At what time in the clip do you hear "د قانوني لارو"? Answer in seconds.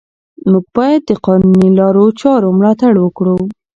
1.05-2.05